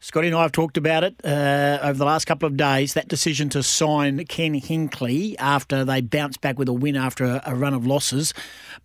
Scotty 0.00 0.28
and 0.28 0.36
I 0.36 0.40
have 0.40 0.52
talked 0.52 0.78
about 0.78 1.04
it 1.04 1.16
uh, 1.22 1.80
over 1.82 1.98
the 1.98 2.06
last 2.06 2.24
couple 2.24 2.46
of 2.46 2.56
days. 2.56 2.94
That 2.94 3.08
decision 3.08 3.50
to 3.50 3.62
sign 3.62 4.24
Ken 4.24 4.54
Hinkley 4.54 5.34
after 5.38 5.84
they 5.84 6.00
bounced 6.00 6.40
back 6.40 6.58
with 6.58 6.68
a 6.68 6.72
win 6.72 6.96
after 6.96 7.26
a, 7.26 7.42
a 7.44 7.54
run 7.54 7.74
of 7.74 7.86
losses 7.86 8.32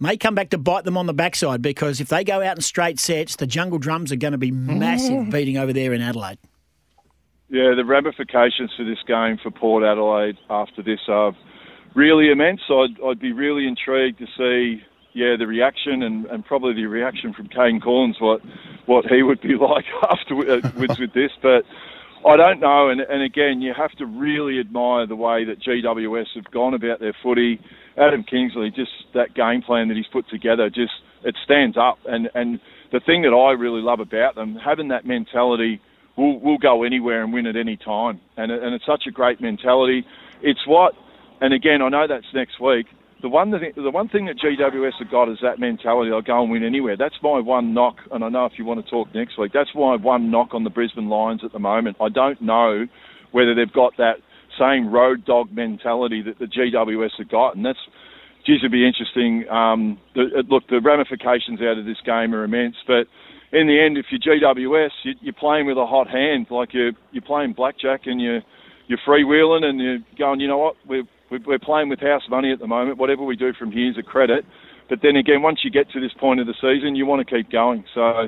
may 0.02 0.18
come 0.18 0.36
back 0.36 0.50
to 0.50 0.58
bite 0.58 0.84
them 0.84 0.98
on 0.98 1.06
the 1.06 1.14
backside 1.14 1.62
because 1.62 2.02
if 2.02 2.10
they 2.10 2.26
go 2.26 2.42
out 2.42 2.58
in 2.58 2.62
straight 2.62 3.00
sets, 3.00 3.38
the 3.38 3.48
Jungle 3.48 3.80
Drums 3.80 4.12
are 4.12 4.18
going 4.18 4.34
to 4.34 4.38
be 4.38 4.52
massive 4.52 5.30
beating 5.30 5.58
over 5.58 5.72
there 5.72 5.94
in 5.94 6.02
Adelaide. 6.02 6.40
Yeah, 7.54 7.76
the 7.78 7.86
ramifications 7.86 8.72
for 8.76 8.84
this 8.84 8.98
game 9.06 9.38
for 9.38 9.52
Port 9.52 9.84
Adelaide 9.84 10.40
after 10.50 10.82
this 10.82 11.02
are 11.08 11.38
really 11.94 12.32
immense. 12.32 12.62
I'd, 12.68 13.00
I'd 13.06 13.20
be 13.20 13.32
really 13.32 13.68
intrigued 13.68 14.18
to 14.18 14.26
see, 14.36 14.82
yeah, 15.14 15.36
the 15.38 15.46
reaction 15.46 16.02
and, 16.02 16.26
and 16.26 16.44
probably 16.44 16.74
the 16.74 16.88
reaction 16.88 17.32
from 17.32 17.50
Kane 17.50 17.80
Cornes, 17.80 18.20
what 18.20 18.42
what 18.88 19.06
he 19.06 19.22
would 19.22 19.40
be 19.40 19.54
like 19.62 19.86
afterwards 20.02 20.66
uh, 20.66 20.72
with 20.80 21.14
this. 21.14 21.30
But 21.44 21.62
I 22.28 22.38
don't 22.38 22.60
know. 22.60 22.90
And, 22.90 23.02
and 23.02 23.22
again, 23.22 23.62
you 23.62 23.72
have 23.78 23.92
to 24.00 24.08
really 24.08 24.60
admire 24.60 25.06
the 25.06 25.16
way 25.16 25.46
that 25.46 25.62
GWS 25.62 26.34
have 26.34 26.50
gone 26.50 26.74
about 26.74 27.02
their 27.02 27.14
footy. 27.22 27.62
Adam 27.98 28.24
Kingsley, 28.24 28.72
just 28.72 28.90
that 29.14 29.36
game 29.36 29.62
plan 29.62 29.90
that 29.90 29.98
he's 29.98 30.10
put 30.12 30.28
together, 30.28 30.72
just 30.72 30.94
it 31.24 31.36
stands 31.44 31.78
up. 31.78 32.00
And 32.08 32.32
and 32.34 32.60
the 32.92 33.00
thing 33.00 33.22
that 33.22 33.36
I 33.38 33.52
really 33.52 33.84
love 33.84 34.00
about 34.00 34.34
them, 34.34 34.56
having 34.56 34.88
that 34.88 35.06
mentality 35.06 35.82
we'll, 36.18 36.40
we'll 36.40 36.58
go 36.58 36.84
anywhere 36.84 37.24
and 37.24 37.34
win 37.34 37.46
at 37.46 37.56
any 37.56 37.78
time. 37.78 38.20
And, 38.38 38.52
and 38.52 38.74
it's 38.74 38.86
such 38.86 39.04
a 39.08 39.12
great 39.12 39.42
mentality. 39.42 40.06
It's 40.42 40.66
what, 40.68 40.94
and 41.42 41.54
again, 41.54 41.82
I 41.82 41.90
know 41.90 42.06
that's 42.08 42.26
next 42.34 42.60
week. 42.60 42.88
The 43.22 43.30
one, 43.30 43.52
thing, 43.52 43.72
the 43.76 43.90
one 43.90 44.10
thing 44.10 44.26
that 44.26 44.38
GWS 44.38 45.00
have 45.00 45.10
got 45.10 45.30
is 45.30 45.38
that 45.42 45.58
mentality. 45.58 46.10
They'll 46.10 46.22
go 46.22 46.42
and 46.42 46.52
win 46.52 46.64
anywhere. 46.64 46.98
That's 46.98 47.16
my 47.24 47.40
one 47.40 47.74
knock, 47.74 47.96
and 48.12 48.22
I 48.22 48.28
know 48.28 48.46
if 48.46 48.54
you 48.58 48.66
want 48.66 48.84
to 48.84 48.90
talk 48.90 49.16
next 49.16 49.38
week, 49.40 49.54
that's 49.54 49.70
my 49.74 49.96
one 49.96 50.30
knock 50.30 50.50
on 50.54 50.66
the 50.66 50.70
Brisbane 50.70 51.08
Lions 51.08 51.42
at 51.44 51.54
the 51.54 51.60
moment. 51.60 51.96
I 52.02 52.10
don't 52.10 52.42
know 52.42 52.86
whether 53.32 53.56
they've 53.56 53.72
got 53.72 53.96
that 53.98 54.18
same 54.60 54.92
road 54.92 55.24
dog 55.24 55.54
mentality 55.54 56.22
that 56.24 56.38
the 56.38 56.46
GWS 56.46 57.12
have 57.18 57.30
got, 57.30 57.56
and 57.56 57.66
that's 57.66 57.80
geez, 58.46 58.60
it'd 58.60 58.72
be 58.72 58.86
interesting. 58.86 59.48
Um, 59.50 59.98
the, 60.16 60.44
look, 60.50 60.68
the 60.68 60.82
ramifications 60.82 61.62
out 61.62 61.78
of 61.78 61.86
this 61.86 61.98
game 62.06 62.36
are 62.36 62.44
immense, 62.44 62.76
but 62.86 63.08
in 63.54 63.68
the 63.68 63.80
end, 63.80 63.98
if 63.98 64.08
you're 64.10 64.20
GWS, 64.20 64.90
you're 65.22 65.34
playing 65.34 65.68
with 65.68 65.78
a 65.78 65.86
hot 65.86 66.10
hand, 66.10 66.48
like 66.50 66.74
you're 66.74 66.92
you're 67.12 67.24
playing 67.24 67.54
blackjack 67.54 68.02
and 68.06 68.20
you're 68.20 68.42
you're 68.88 69.00
freewheeling 69.08 69.64
and 69.64 69.80
you're 69.80 70.00
going. 70.18 70.40
You 70.40 70.48
know 70.48 70.58
what? 70.58 70.76
We're 70.88 71.04
we're 71.30 71.60
playing 71.60 71.90
with 71.90 72.00
house 72.00 72.24
money 72.30 72.52
at 72.52 72.60
the 72.60 72.68
moment. 72.68 72.98
Whatever 72.98 73.24
we 73.24 73.36
do 73.36 73.54
from 73.54 73.72
here 73.72 73.90
is 73.90 73.98
a 73.98 74.04
credit. 74.04 74.44
But 74.90 75.00
then 75.02 75.16
again, 75.16 75.42
once 75.42 75.60
you 75.64 75.72
get 75.72 75.90
to 75.92 76.02
this 76.02 76.12
point 76.20 76.40
of 76.40 76.48
the 76.48 76.54
season, 76.60 76.96
you 76.96 77.06
want 77.06 77.26
to 77.26 77.36
keep 77.36 77.52
going. 77.52 77.86
So 77.94 78.02
I, 78.02 78.28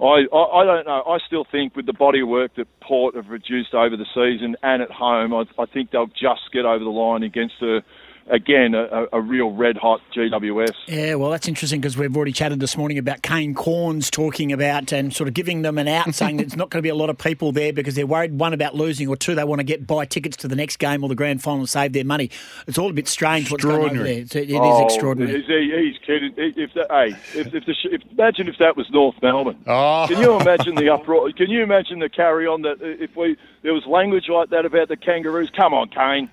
I, 0.00 0.16
I 0.34 0.64
don't 0.64 0.86
know. 0.86 1.02
I 1.06 1.18
still 1.26 1.46
think 1.50 1.76
with 1.76 1.86
the 1.86 1.92
body 1.92 2.20
of 2.20 2.28
work 2.28 2.56
that 2.56 2.66
Port 2.80 3.14
have 3.14 3.28
reduced 3.28 3.72
over 3.72 3.96
the 3.96 4.06
season 4.14 4.56
and 4.62 4.82
at 4.82 4.90
home, 4.90 5.32
I, 5.32 5.44
I 5.58 5.66
think 5.66 5.90
they'll 5.90 6.06
just 6.06 6.50
get 6.52 6.64
over 6.64 6.82
the 6.82 6.90
line 6.90 7.22
against 7.22 7.54
a 7.62 7.80
again, 8.28 8.74
a, 8.74 9.06
a, 9.12 9.20
real 9.20 9.50
red 9.50 9.76
hot 9.76 10.00
GWS. 10.14 10.74
Yeah, 10.86 11.14
well, 11.14 11.30
that's 11.30 11.48
interesting 11.48 11.80
because 11.80 11.96
we've 11.96 12.14
already 12.16 12.32
chatted 12.32 12.60
this 12.60 12.76
morning 12.76 12.98
about 12.98 13.22
Kane 13.22 13.54
Cornes 13.54 14.10
talking 14.10 14.52
about 14.52 14.92
and 14.92 15.14
sort 15.14 15.28
of 15.28 15.34
giving 15.34 15.62
them 15.62 15.78
an 15.78 15.88
out, 15.88 16.14
saying 16.14 16.38
there's 16.38 16.56
not 16.56 16.70
going 16.70 16.78
to 16.78 16.82
be 16.82 16.88
a 16.88 16.94
lot 16.94 17.10
of 17.10 17.18
people 17.18 17.52
there 17.52 17.72
because 17.72 17.94
they're 17.94 18.06
worried, 18.06 18.38
one, 18.38 18.52
about 18.52 18.74
losing, 18.74 19.08
or 19.08 19.16
two, 19.16 19.34
they 19.34 19.44
want 19.44 19.60
to 19.60 19.64
get 19.64 19.86
buy 19.86 20.04
tickets 20.04 20.36
to 20.38 20.48
the 20.48 20.56
next 20.56 20.78
game 20.78 21.02
or 21.02 21.08
the 21.08 21.14
grand 21.14 21.42
final 21.42 21.60
and 21.60 21.68
save 21.68 21.92
their 21.92 22.04
money. 22.04 22.30
It's 22.66 22.78
all 22.78 22.90
a 22.90 22.92
bit 22.92 23.08
strange 23.08 23.50
what's 23.50 23.64
going 23.64 23.90
on 23.90 23.96
there. 23.96 24.06
It's, 24.06 24.34
it, 24.34 24.50
it 24.50 24.56
oh, 24.56 24.86
is 24.86 24.92
extraordinary. 24.92 25.40
Is 25.40 25.46
he, 25.46 25.72
he's 25.76 25.98
kidding. 25.98 26.34
If 26.36 26.74
the, 26.74 26.86
hey, 26.90 27.08
if, 27.38 27.54
if 27.54 27.66
the, 27.66 27.74
if, 27.90 28.02
imagine 28.12 28.48
if 28.48 28.58
that 28.58 28.76
was 28.76 28.88
North 28.90 29.16
Melbourne. 29.22 29.62
Oh. 29.66 30.06
Can 30.08 30.20
you 30.20 30.38
imagine 30.38 30.74
the 30.74 30.90
uproar? 30.90 31.30
Can 31.32 31.50
you 31.50 31.62
imagine 31.62 31.98
the 31.98 32.08
carry 32.08 32.46
on 32.46 32.62
that 32.62 32.78
if 32.80 33.16
we 33.16 33.36
there 33.62 33.72
was 33.72 33.86
language 33.86 34.28
like 34.28 34.50
that 34.50 34.64
about 34.64 34.88
the 34.88 34.96
Kangaroos? 34.96 35.50
Come 35.50 35.74
on, 35.74 35.88
Kane. 35.88 36.30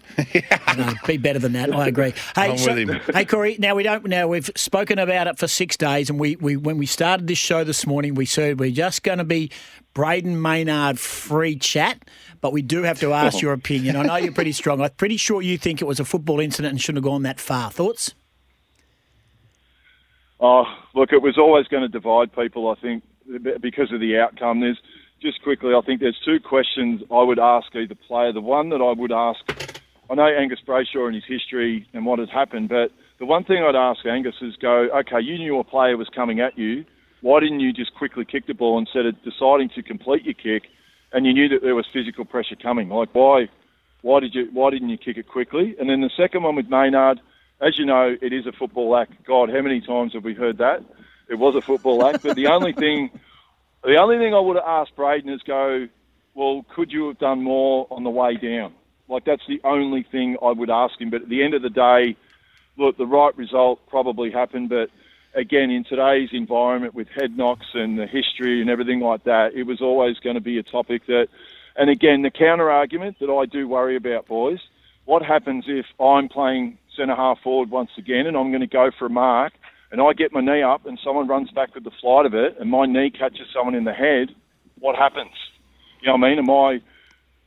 no, 0.77 0.93
be 1.07 1.17
better 1.17 1.39
than 1.39 1.53
that. 1.53 1.69
I 1.79 1.87
agree. 1.87 2.13
Hey, 2.35 2.51
I'm 2.51 2.57
so- 2.57 2.73
with 2.73 2.89
him. 2.89 3.01
hey, 3.13 3.25
Corey. 3.25 3.55
Now 3.59 3.75
we 3.75 3.83
don't. 3.83 4.05
Now 4.07 4.27
we've 4.27 4.49
spoken 4.55 4.99
about 4.99 5.27
it 5.27 5.39
for 5.39 5.47
six 5.47 5.77
days, 5.77 6.09
and 6.09 6.19
we, 6.19 6.35
we 6.37 6.55
when 6.55 6.77
we 6.77 6.85
started 6.85 7.27
this 7.27 7.37
show 7.37 7.63
this 7.63 7.87
morning, 7.87 8.15
we 8.15 8.25
said 8.25 8.59
we're 8.59 8.71
just 8.71 9.03
going 9.03 9.17
to 9.17 9.23
be 9.23 9.51
Brayden 9.95 10.41
Maynard 10.41 10.99
free 10.99 11.55
chat, 11.55 12.03
but 12.41 12.53
we 12.53 12.61
do 12.61 12.83
have 12.83 12.99
to 12.99 13.13
ask 13.13 13.37
oh. 13.37 13.39
your 13.39 13.53
opinion. 13.53 13.95
I 13.95 14.03
know 14.03 14.15
you're 14.17 14.31
pretty 14.31 14.51
strong. 14.51 14.81
I'm 14.81 14.91
pretty 14.91 15.17
sure 15.17 15.41
you 15.41 15.57
think 15.57 15.81
it 15.81 15.85
was 15.85 15.99
a 15.99 16.05
football 16.05 16.39
incident 16.39 16.71
and 16.71 16.81
shouldn't 16.81 17.03
have 17.03 17.11
gone 17.11 17.23
that 17.23 17.39
far. 17.39 17.71
Thoughts? 17.71 18.13
Oh, 20.39 20.63
look, 20.95 21.11
it 21.11 21.21
was 21.21 21.37
always 21.37 21.67
going 21.67 21.81
to 21.83 21.89
divide 21.89 22.33
people, 22.33 22.69
I 22.69 22.75
think, 22.75 23.03
because 23.59 23.91
of 23.91 23.99
the 23.99 24.17
outcome. 24.17 24.61
There's 24.61 24.79
just 25.21 25.41
quickly, 25.43 25.73
I 25.73 25.81
think 25.81 25.99
there's 25.99 26.19
two 26.23 26.39
questions 26.39 27.01
I 27.11 27.21
would 27.21 27.39
ask 27.39 27.75
either 27.75 27.95
player. 27.95 28.31
The 28.31 28.41
one 28.41 28.69
that 28.69 28.81
I 28.81 28.93
would 28.93 29.11
ask, 29.11 29.39
I 30.09 30.15
know 30.15 30.25
Angus 30.25 30.59
Brayshaw 30.65 31.05
and 31.05 31.13
his 31.13 31.25
history 31.27 31.87
and 31.93 32.03
what 32.03 32.17
has 32.17 32.29
happened, 32.29 32.69
but 32.69 32.91
the 33.19 33.25
one 33.25 33.43
thing 33.43 33.63
I'd 33.63 33.75
ask 33.75 34.03
Angus 34.07 34.35
is 34.41 34.55
go, 34.55 34.89
okay, 34.99 35.21
you 35.21 35.37
knew 35.37 35.59
a 35.59 35.63
player 35.63 35.97
was 35.97 36.09
coming 36.09 36.39
at 36.39 36.57
you. 36.57 36.83
Why 37.21 37.39
didn't 37.39 37.59
you 37.59 37.71
just 37.71 37.93
quickly 37.93 38.25
kick 38.25 38.47
the 38.47 38.53
ball 38.53 38.79
instead 38.79 39.05
of 39.05 39.21
deciding 39.23 39.69
to 39.75 39.83
complete 39.83 40.25
your 40.25 40.33
kick 40.33 40.69
and 41.13 41.27
you 41.27 41.33
knew 41.33 41.49
that 41.49 41.61
there 41.61 41.75
was 41.75 41.85
physical 41.93 42.25
pressure 42.25 42.55
coming? 42.55 42.89
Like, 42.89 43.13
why, 43.13 43.49
why 44.01 44.19
did 44.19 44.33
you, 44.33 44.49
why 44.51 44.71
didn't 44.71 44.89
you 44.89 44.97
kick 44.97 45.17
it 45.17 45.27
quickly? 45.27 45.75
And 45.79 45.87
then 45.87 46.01
the 46.01 46.09
second 46.17 46.41
one 46.41 46.55
with 46.55 46.69
Maynard, 46.69 47.19
as 47.61 47.77
you 47.77 47.85
know, 47.85 48.15
it 48.19 48.33
is 48.33 48.47
a 48.47 48.51
football 48.51 48.97
act. 48.97 49.11
God, 49.25 49.49
how 49.49 49.61
many 49.61 49.79
times 49.79 50.13
have 50.13 50.23
we 50.23 50.33
heard 50.33 50.57
that? 50.57 50.83
It 51.29 51.35
was 51.35 51.53
a 51.55 51.61
football 51.61 52.03
act, 52.07 52.23
but 52.23 52.35
the 52.35 52.47
only 52.47 52.73
thing, 52.73 53.11
the 53.83 53.97
only 53.97 54.17
thing 54.17 54.33
I 54.33 54.39
would 54.39 54.55
have 54.55 54.65
asked 54.65 54.95
Brayden 54.95 55.31
is 55.31 55.41
go, 55.43 55.87
well, 56.33 56.65
could 56.73 56.91
you 56.91 57.09
have 57.09 57.19
done 57.19 57.43
more 57.43 57.85
on 57.91 58.03
the 58.03 58.09
way 58.09 58.37
down? 58.37 58.73
Like 59.09 59.25
that's 59.25 59.45
the 59.47 59.59
only 59.63 60.03
thing 60.03 60.37
I 60.41 60.51
would 60.51 60.69
ask 60.69 60.99
him. 61.01 61.09
But 61.09 61.23
at 61.23 61.29
the 61.29 61.43
end 61.43 61.53
of 61.53 61.61
the 61.61 61.69
day, 61.69 62.15
look, 62.77 62.97
the 62.97 63.05
right 63.05 63.35
result 63.37 63.79
probably 63.87 64.31
happened, 64.31 64.69
but 64.69 64.89
again, 65.35 65.69
in 65.69 65.83
today's 65.83 66.29
environment 66.31 66.93
with 66.93 67.07
head 67.09 67.37
knocks 67.37 67.67
and 67.73 67.99
the 67.99 68.07
history 68.07 68.61
and 68.61 68.69
everything 68.69 68.99
like 68.99 69.23
that, 69.25 69.53
it 69.53 69.63
was 69.63 69.81
always 69.81 70.17
going 70.19 70.35
to 70.35 70.41
be 70.41 70.57
a 70.57 70.63
topic 70.63 71.05
that, 71.07 71.27
and 71.75 71.89
again, 71.89 72.21
the 72.21 72.31
counter 72.31 72.69
argument 72.69 73.17
that 73.19 73.29
I 73.29 73.45
do 73.45 73.67
worry 73.67 73.95
about, 73.95 74.27
boys, 74.27 74.59
what 75.05 75.23
happens 75.23 75.65
if 75.67 75.85
I'm 75.99 76.29
playing 76.29 76.77
centre 76.95 77.15
half 77.15 77.39
forward 77.41 77.69
once 77.69 77.91
again 77.97 78.27
and 78.27 78.37
I'm 78.37 78.49
going 78.51 78.61
to 78.61 78.67
go 78.67 78.91
for 78.97 79.05
a 79.05 79.09
mark 79.09 79.53
and 79.91 80.01
I 80.01 80.13
get 80.13 80.33
my 80.33 80.41
knee 80.41 80.61
up 80.61 80.85
and 80.85 80.99
someone 81.03 81.27
runs 81.27 81.51
back 81.51 81.73
with 81.73 81.83
the 81.83 81.91
flight 82.01 82.25
of 82.25 82.33
it 82.33 82.57
and 82.59 82.69
my 82.69 82.85
knee 82.85 83.09
catches 83.09 83.47
someone 83.53 83.75
in 83.75 83.85
the 83.85 83.93
head, 83.93 84.35
what 84.79 84.95
happens? 84.95 85.31
You 86.01 86.07
know 86.07 86.15
what 86.15 86.27
I 86.27 86.29
mean? 86.29 86.39
Am 86.39 86.49
I 86.49 86.81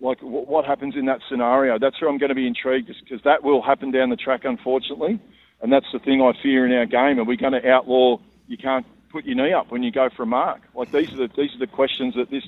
like 0.02 0.18
wh- 0.18 0.48
what 0.48 0.64
happens 0.64 0.96
in 0.96 1.06
that 1.06 1.20
scenario? 1.28 1.78
That's 1.78 2.00
where 2.00 2.10
I'm 2.10 2.18
going 2.18 2.28
to 2.28 2.34
be 2.34 2.46
intrigued 2.46 2.88
because 2.88 3.22
that 3.24 3.42
will 3.42 3.62
happen 3.62 3.90
down 3.90 4.10
the 4.10 4.16
track, 4.16 4.44
unfortunately, 4.44 5.20
and 5.62 5.72
that's 5.72 5.86
the 5.92 5.98
thing 5.98 6.20
I 6.20 6.32
fear 6.42 6.66
in 6.66 6.72
our 6.72 6.86
game. 6.86 7.18
Are 7.18 7.24
we 7.24 7.36
going 7.36 7.52
to 7.52 7.70
outlaw 7.70 8.18
you 8.48 8.58
can't 8.58 8.84
put 9.10 9.24
your 9.24 9.36
knee 9.36 9.52
up 9.52 9.70
when 9.70 9.82
you 9.82 9.90
go 9.90 10.10
for 10.10 10.24
a 10.24 10.26
mark? 10.26 10.60
Like 10.74 10.90
these 10.90 11.12
are 11.12 11.16
the 11.16 11.30
these 11.36 11.54
are 11.54 11.58
the 11.58 11.66
questions 11.66 12.14
that 12.16 12.30
this 12.30 12.44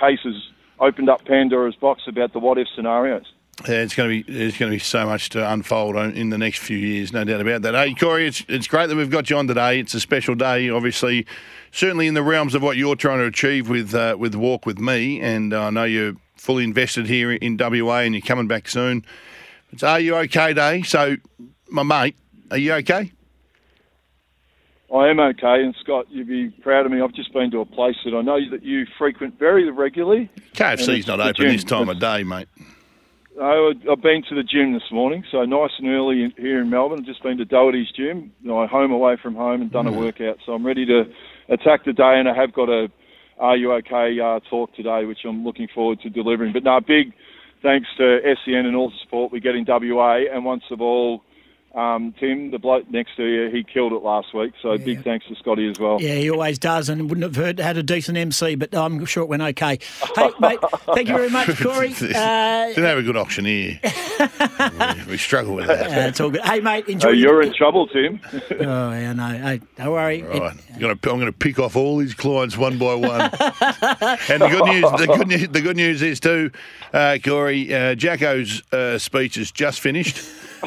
case 0.00 0.20
has 0.24 0.48
opened 0.80 1.08
up 1.08 1.24
Pandora's 1.24 1.76
box 1.76 2.02
about 2.08 2.32
the 2.32 2.38
what 2.38 2.58
if 2.58 2.66
scenarios. 2.74 3.32
Yeah, 3.68 3.82
it's 3.82 3.94
going 3.94 4.10
to 4.10 4.24
be 4.24 4.32
there's 4.32 4.58
going 4.58 4.72
to 4.72 4.76
be 4.76 4.80
so 4.80 5.06
much 5.06 5.28
to 5.30 5.52
unfold 5.52 5.94
in 5.96 6.30
the 6.30 6.38
next 6.38 6.58
few 6.58 6.76
years, 6.76 7.12
no 7.12 7.22
doubt 7.22 7.40
about 7.40 7.62
that. 7.62 7.74
Hey, 7.74 7.94
Corey, 7.94 8.26
it's 8.26 8.44
it's 8.48 8.66
great 8.66 8.88
that 8.88 8.96
we've 8.96 9.10
got 9.10 9.30
you 9.30 9.36
on 9.36 9.46
today. 9.46 9.78
It's 9.78 9.94
a 9.94 10.00
special 10.00 10.34
day, 10.34 10.70
obviously, 10.70 11.26
certainly 11.70 12.08
in 12.08 12.14
the 12.14 12.22
realms 12.22 12.54
of 12.54 12.62
what 12.62 12.76
you're 12.76 12.96
trying 12.96 13.18
to 13.18 13.26
achieve 13.26 13.68
with 13.68 13.94
uh, 13.94 14.16
with 14.18 14.34
Walk 14.34 14.66
with 14.66 14.78
Me, 14.78 15.20
and 15.20 15.54
I 15.54 15.70
know 15.70 15.84
you're 15.84 16.14
fully 16.36 16.64
invested 16.64 17.06
here 17.06 17.32
in 17.32 17.56
WA, 17.56 17.98
and 18.00 18.14
you're 18.14 18.22
coming 18.22 18.46
back 18.46 18.68
soon. 18.68 19.04
It's 19.72 19.82
Are 19.82 20.00
You 20.00 20.16
Okay 20.16 20.52
Day? 20.52 20.82
So, 20.82 21.16
my 21.68 21.82
mate, 21.82 22.16
are 22.50 22.58
you 22.58 22.72
okay? 22.74 23.12
I 24.94 25.08
am 25.08 25.18
okay, 25.18 25.64
and 25.64 25.74
Scott, 25.82 26.06
you'd 26.10 26.28
be 26.28 26.50
proud 26.62 26.86
of 26.86 26.92
me. 26.92 27.00
I've 27.00 27.14
just 27.14 27.32
been 27.32 27.50
to 27.50 27.60
a 27.60 27.64
place 27.64 27.96
that 28.04 28.14
I 28.14 28.22
know 28.22 28.38
that 28.50 28.62
you 28.62 28.86
frequent 28.96 29.38
very 29.38 29.68
regularly. 29.68 30.30
KFC's 30.52 31.08
not 31.08 31.20
open 31.20 31.48
this 31.48 31.64
time 31.64 31.88
of 31.88 31.98
day, 31.98 32.22
mate. 32.22 32.46
I, 33.40 33.72
I've 33.90 34.00
been 34.00 34.22
to 34.28 34.34
the 34.36 34.44
gym 34.44 34.72
this 34.72 34.92
morning, 34.92 35.24
so 35.32 35.44
nice 35.44 35.72
and 35.78 35.88
early 35.88 36.22
in, 36.22 36.32
here 36.36 36.60
in 36.60 36.70
Melbourne. 36.70 37.00
I've 37.00 37.06
just 37.06 37.22
been 37.24 37.38
to 37.38 37.44
Doherty's 37.44 37.90
gym, 37.90 38.32
you 38.40 38.48
know, 38.48 38.64
home 38.68 38.92
away 38.92 39.16
from 39.20 39.34
home, 39.34 39.62
and 39.62 39.72
done 39.72 39.88
a 39.88 39.90
hmm. 39.90 39.98
workout. 39.98 40.38
So 40.46 40.52
I'm 40.52 40.64
ready 40.64 40.86
to 40.86 41.04
attack 41.48 41.84
the 41.84 41.92
day, 41.92 42.18
and 42.18 42.28
I 42.28 42.34
have 42.34 42.52
got 42.52 42.68
a 42.68 42.88
Are 43.38 43.56
You 43.56 43.72
OK 43.72 44.18
uh, 44.20 44.40
talk 44.48 44.74
today, 44.74 45.04
which 45.04 45.18
I'm 45.26 45.44
looking 45.44 45.68
forward 45.74 46.00
to 46.02 46.10
delivering. 46.10 46.52
But 46.52 46.64
no, 46.64 46.80
big 46.80 47.12
thanks 47.62 47.88
to 47.98 48.18
SEN 48.44 48.66
and 48.66 48.76
all 48.76 48.90
the 48.90 48.96
support 49.02 49.32
we 49.32 49.40
get 49.40 49.54
in 49.54 49.64
WA, 49.66 50.20
and 50.32 50.44
once 50.44 50.62
of 50.70 50.80
all, 50.80 51.22
um, 51.74 52.14
Tim, 52.20 52.50
the 52.52 52.58
bloke 52.58 52.88
next 52.90 53.16
to 53.16 53.24
you, 53.24 53.50
he 53.50 53.64
killed 53.64 53.92
it 53.92 54.02
last 54.02 54.32
week. 54.32 54.52
So 54.62 54.78
big 54.78 55.02
thanks 55.02 55.26
to 55.26 55.34
Scotty 55.34 55.68
as 55.68 55.78
well. 55.80 56.00
Yeah, 56.00 56.14
he 56.14 56.30
always 56.30 56.58
does, 56.58 56.88
and 56.88 57.10
wouldn't 57.10 57.24
have 57.24 57.34
heard, 57.36 57.58
had 57.58 57.76
a 57.76 57.82
decent 57.82 58.16
MC, 58.16 58.54
but 58.54 58.74
I'm 58.74 59.04
sure 59.06 59.24
it 59.24 59.28
went 59.28 59.42
okay. 59.42 59.78
Hey, 60.14 60.30
mate, 60.38 60.60
thank 60.94 61.08
you 61.08 61.14
very 61.16 61.30
much, 61.30 61.48
Corey. 61.62 61.88
Uh, 61.92 62.68
Didn't 62.68 62.84
have 62.84 62.98
a 62.98 63.02
good 63.02 63.16
auctioneer. 63.16 63.80
we, 65.04 65.12
we 65.12 65.16
struggle 65.16 65.54
with 65.56 65.66
that. 65.66 65.86
uh, 65.86 66.08
it's 66.08 66.20
all 66.20 66.30
good. 66.30 66.42
Hey, 66.42 66.60
mate, 66.60 66.86
enjoy. 66.88 67.08
Oh, 67.08 67.12
you're 67.12 67.42
in 67.42 67.52
trouble, 67.52 67.86
Tim. 67.88 68.20
Oh, 68.54 68.92
yeah, 68.92 69.12
no, 69.12 69.28
hey, 69.28 69.60
don't 69.76 69.90
worry. 69.90 70.22
Right. 70.22 70.52
I'm 70.74 70.80
going 70.80 70.96
to 70.96 71.10
I'm 71.10 71.18
going 71.18 71.26
to 71.26 71.32
pick 71.32 71.58
off 71.58 71.76
all 71.76 71.98
these 71.98 72.14
clients 72.14 72.56
one 72.56 72.78
by 72.78 72.94
one. 72.94 73.20
and 73.20 73.30
the 73.30 74.48
good 74.50 74.64
news 74.66 74.82
the 74.92 75.14
good 75.16 75.28
news 75.28 75.48
the 75.48 75.60
good 75.60 75.76
news 75.76 76.02
is 76.02 76.20
too, 76.20 76.50
uh, 76.92 77.18
Corey, 77.22 77.74
uh, 77.74 77.94
Jacko's 77.94 78.62
uh, 78.72 78.98
speech 78.98 79.36
is 79.36 79.50
just 79.50 79.80
finished. 79.80 80.18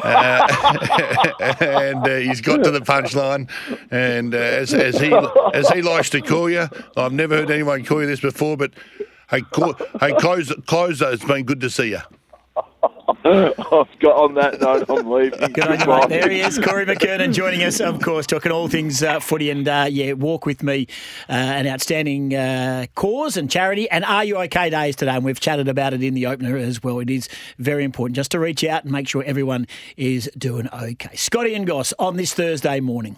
Uh, 0.02 1.54
and 1.60 2.06
uh, 2.06 2.16
he's 2.16 2.40
got 2.40 2.62
to 2.64 2.70
the 2.70 2.80
punchline, 2.80 3.48
and 3.90 4.34
uh, 4.34 4.38
as, 4.38 4.74
as 4.74 4.98
he 4.98 5.12
as 5.54 5.68
he 5.70 5.82
likes 5.82 6.10
to 6.10 6.20
call 6.20 6.50
you, 6.50 6.68
I've 6.96 7.12
never 7.12 7.36
heard 7.36 7.50
anyone 7.50 7.84
call 7.84 8.00
you 8.00 8.06
this 8.06 8.20
before. 8.20 8.56
But 8.56 8.72
hey, 9.30 9.42
hey, 10.00 10.12
close. 10.18 10.52
It's 11.00 11.24
been 11.24 11.44
good 11.44 11.60
to 11.60 11.70
see 11.70 11.90
you. 11.90 12.00
I've 13.08 13.98
got 14.00 14.16
on 14.16 14.34
that 14.34 14.60
note, 14.60 14.84
I'm 14.88 15.10
leaving. 15.10 15.52
Good 15.52 15.66
on 15.66 15.80
you, 15.80 15.86
mate. 15.86 16.08
There 16.10 16.30
he 16.30 16.40
is, 16.40 16.58
Corey 16.58 16.84
McKernan, 16.84 17.32
joining 17.32 17.62
us, 17.62 17.80
of 17.80 18.02
course, 18.02 18.26
talking 18.26 18.52
all 18.52 18.68
things 18.68 19.02
uh, 19.02 19.18
footy 19.18 19.48
and, 19.48 19.66
uh, 19.66 19.86
yeah, 19.90 20.12
walk 20.12 20.44
with 20.44 20.62
me, 20.62 20.86
uh, 21.28 21.32
an 21.32 21.66
outstanding 21.66 22.34
uh, 22.34 22.84
cause 22.94 23.38
and 23.38 23.50
charity. 23.50 23.88
And 23.90 24.04
Are 24.04 24.24
You 24.24 24.36
OK 24.36 24.68
Days 24.70 24.96
today, 24.96 25.12
and 25.12 25.24
we've 25.24 25.40
chatted 25.40 25.68
about 25.68 25.94
it 25.94 26.02
in 26.02 26.12
the 26.12 26.26
opener 26.26 26.56
as 26.58 26.82
well. 26.82 26.98
It 26.98 27.08
is 27.08 27.28
very 27.58 27.82
important 27.82 28.16
just 28.16 28.30
to 28.32 28.38
reach 28.38 28.62
out 28.64 28.84
and 28.84 28.92
make 28.92 29.08
sure 29.08 29.22
everyone 29.24 29.66
is 29.96 30.30
doing 30.36 30.68
okay. 30.72 31.16
Scotty 31.16 31.54
and 31.54 31.66
Goss 31.66 31.94
on 31.98 32.16
this 32.16 32.34
Thursday 32.34 32.80
morning. 32.80 33.16